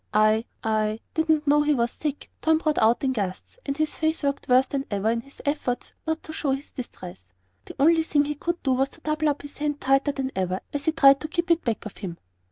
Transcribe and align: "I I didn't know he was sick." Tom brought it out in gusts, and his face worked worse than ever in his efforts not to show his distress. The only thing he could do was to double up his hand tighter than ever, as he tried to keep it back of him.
"I 0.15 0.45
I 0.63 0.99
didn't 1.13 1.45
know 1.45 1.61
he 1.61 1.75
was 1.75 1.91
sick." 1.91 2.31
Tom 2.41 2.57
brought 2.57 2.77
it 2.79 2.81
out 2.81 3.03
in 3.03 3.13
gusts, 3.13 3.59
and 3.67 3.77
his 3.77 3.97
face 3.97 4.23
worked 4.23 4.49
worse 4.49 4.65
than 4.65 4.87
ever 4.89 5.11
in 5.11 5.21
his 5.21 5.43
efforts 5.45 5.93
not 6.07 6.23
to 6.23 6.33
show 6.33 6.53
his 6.53 6.71
distress. 6.71 7.21
The 7.65 7.75
only 7.77 8.01
thing 8.01 8.25
he 8.25 8.33
could 8.33 8.63
do 8.63 8.71
was 8.73 8.89
to 8.89 9.01
double 9.01 9.29
up 9.29 9.43
his 9.43 9.59
hand 9.59 9.79
tighter 9.79 10.11
than 10.11 10.31
ever, 10.35 10.61
as 10.73 10.85
he 10.85 10.91
tried 10.91 11.19
to 11.21 11.27
keep 11.27 11.51
it 11.51 11.63
back 11.63 11.85
of 11.85 11.97
him. 11.97 12.17